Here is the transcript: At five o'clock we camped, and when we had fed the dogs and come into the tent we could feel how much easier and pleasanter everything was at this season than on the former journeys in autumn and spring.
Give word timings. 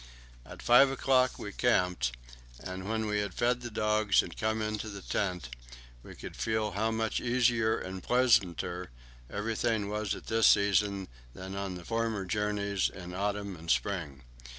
At 0.47 0.63
five 0.63 0.89
o'clock 0.89 1.37
we 1.37 1.51
camped, 1.53 2.13
and 2.59 2.89
when 2.89 3.05
we 3.05 3.19
had 3.19 3.35
fed 3.35 3.61
the 3.61 3.69
dogs 3.69 4.23
and 4.23 4.35
come 4.35 4.59
into 4.59 4.89
the 4.89 5.03
tent 5.03 5.51
we 6.01 6.15
could 6.15 6.35
feel 6.35 6.71
how 6.71 6.89
much 6.89 7.19
easier 7.21 7.77
and 7.77 8.01
pleasanter 8.01 8.89
everything 9.29 9.89
was 9.89 10.15
at 10.15 10.25
this 10.25 10.47
season 10.47 11.07
than 11.35 11.55
on 11.55 11.75
the 11.75 11.85
former 11.85 12.25
journeys 12.25 12.89
in 12.89 13.13
autumn 13.13 13.55
and 13.55 13.69
spring. 13.69 14.23